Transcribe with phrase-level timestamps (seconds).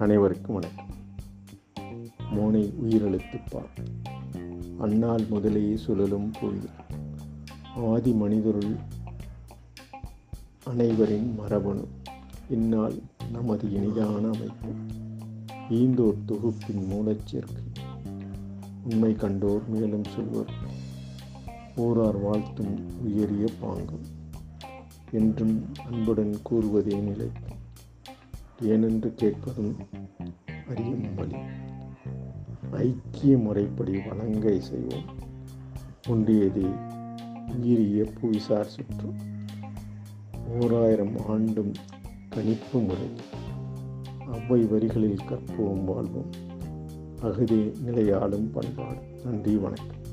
[0.00, 0.86] அனைவருக்கும் வணக்கம்.
[2.34, 3.84] மோனை உயிரெழுத்துப்பார்
[4.78, 6.68] அன்னால் முதலே சுழலும் புவியில்
[7.76, 8.76] ஆதி மனிதருள்
[10.64, 11.88] அனைவரின் மரபணு.
[12.50, 12.94] இந்நாள்
[13.32, 14.72] நமது இனிதான அமைப்பு.
[15.70, 17.74] ஈந்தோர் தொகுப்பின் மூலச்சேர்க்கை
[18.82, 20.52] உண்மை கண்டோர் மேலும் சொல்வர்.
[21.76, 24.06] ஊரார் வாழ்த்தும் உயரிய பாங்கம்
[25.10, 27.59] என்றும் அன்புடன் கூறுவதே நிலைக்கும்
[28.62, 29.76] ஏனென்று கேட்பதும்
[30.68, 31.36] அறியும் வழி
[32.70, 35.04] ஐக்கிய முறைப்படி வணங்க செய்வோம்.
[36.08, 36.62] ஒன்றியது
[37.46, 39.12] உயிரிய புவிசார் சுற்று.
[40.60, 41.72] ஓராயிரம் ஆண்டும்
[42.28, 43.08] கணிப்பு முறை.
[44.32, 46.30] அவ்வை வரிகளில் கற்போம் வாழ்வோம்.
[47.22, 49.00] அகதி நிலையாளும் பண்பாடு.
[49.24, 50.09] நன்றி வணக்கம்.